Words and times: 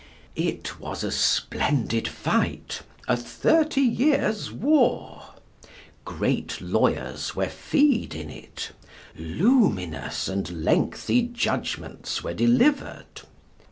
It 0.35 0.79
was 0.79 1.03
a 1.03 1.11
splendid 1.11 2.07
fight 2.07 2.81
a 3.07 3.15
Thirty 3.15 3.81
Years' 3.81 4.51
War. 4.51 5.35
Great 6.05 6.59
lawyers 6.59 7.35
were 7.35 7.45
fee'd 7.49 8.15
in 8.15 8.31
it; 8.31 8.71
luminous 9.15 10.27
and 10.27 10.63
lengthy 10.65 11.21
judgments 11.21 12.23
were 12.23 12.33
delivered. 12.33 13.21